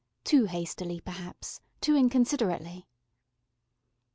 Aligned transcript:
Too 0.23 0.45
hastily, 0.45 0.99
perhaps 0.99 1.61
too 1.79 1.95
inconsiderately. 1.95 2.87